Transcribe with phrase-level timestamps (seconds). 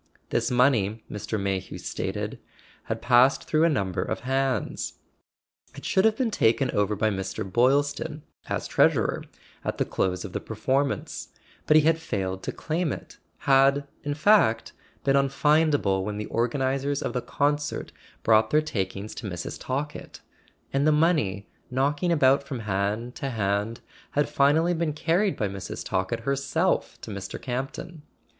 [0.31, 1.39] This money, Mr.
[1.39, 2.39] May hew stated,
[2.85, 4.93] had passed through a number of hands.
[5.75, 7.43] It should have been taken over by Mr.
[7.45, 9.21] Boylston, as treasurer,
[9.63, 11.29] at the close of the performance;
[11.67, 17.13] but he had failed to claim it—had, in fact, been unfindable when the organizers of
[17.13, 17.91] the concert
[18.23, 20.13] brought their takings to [367] A SON AT THE FRONT Mrs.
[20.73, 23.81] Talkett—and the money, knocking about from hand to hand,
[24.17, 25.85] had finally been carried by Mrs.
[25.85, 27.39] Talkett herself to Mr.
[27.39, 28.01] Campton.